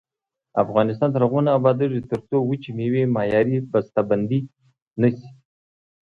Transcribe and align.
افغانستان 0.63 1.09
تر 1.15 1.21
هغو 1.25 1.39
نه 1.47 1.51
ابادیږي، 1.59 2.01
ترڅو 2.11 2.37
وچې 2.43 2.69
میوې 2.77 3.03
معیاري 3.15 3.57
بسته 3.71 3.99
بندي 4.09 4.39
نشي. 5.01 5.29